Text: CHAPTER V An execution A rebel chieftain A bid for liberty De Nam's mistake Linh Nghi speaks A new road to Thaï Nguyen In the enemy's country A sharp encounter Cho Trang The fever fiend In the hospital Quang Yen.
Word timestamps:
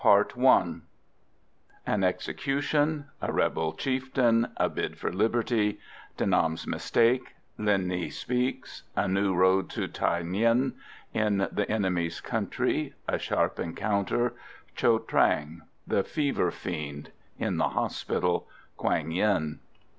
CHAPTER 0.03 0.35
V 0.41 0.81
An 1.85 2.03
execution 2.03 3.05
A 3.21 3.31
rebel 3.31 3.73
chieftain 3.73 4.47
A 4.57 4.67
bid 4.67 4.97
for 4.97 5.13
liberty 5.13 5.77
De 6.17 6.25
Nam's 6.25 6.65
mistake 6.65 7.35
Linh 7.59 7.85
Nghi 7.87 8.11
speaks 8.11 8.81
A 8.95 9.07
new 9.07 9.35
road 9.35 9.69
to 9.69 9.87
Thaï 9.87 10.23
Nguyen 10.23 10.73
In 11.13 11.47
the 11.51 11.69
enemy's 11.71 12.19
country 12.19 12.95
A 13.07 13.19
sharp 13.19 13.59
encounter 13.59 14.33
Cho 14.75 14.97
Trang 14.97 15.61
The 15.85 16.03
fever 16.03 16.49
fiend 16.49 17.11
In 17.37 17.57
the 17.57 17.69
hospital 17.69 18.47
Quang 18.77 19.11
Yen. 19.11 19.59